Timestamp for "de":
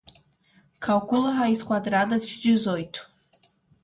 2.19-2.25